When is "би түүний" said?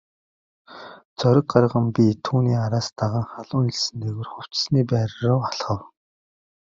1.99-2.57